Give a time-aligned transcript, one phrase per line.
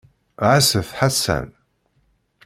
[0.49, 1.47] Ɛasset Ḥasan.